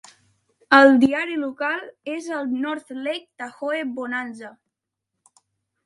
El 0.77 0.93
diari 1.03 1.35
local 1.41 1.85
és 2.15 2.31
el 2.39 2.49
"North 2.65 2.91
Lake 3.03 3.45
Tahoe 3.45 3.87
Bonanza". 4.01 4.55